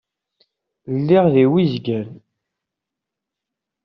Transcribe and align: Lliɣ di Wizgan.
Lliɣ 0.95 1.25
di 1.33 1.45
Wizgan. 1.51 2.09